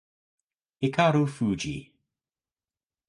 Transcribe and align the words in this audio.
Hikaru 0.81 1.25
Fujii 1.29 1.93